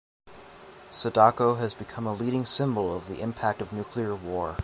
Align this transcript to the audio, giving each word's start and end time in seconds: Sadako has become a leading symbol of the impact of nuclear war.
Sadako 0.89 1.57
has 1.59 1.75
become 1.75 2.07
a 2.07 2.11
leading 2.13 2.43
symbol 2.43 2.97
of 2.97 3.07
the 3.07 3.21
impact 3.21 3.61
of 3.61 3.71
nuclear 3.71 4.15
war. 4.15 4.55